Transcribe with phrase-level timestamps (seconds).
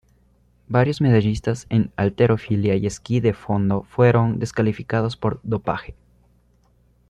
[0.67, 5.93] Varios medallistas en halterofilia y esquí de fondo fueron descalificados por dopaje.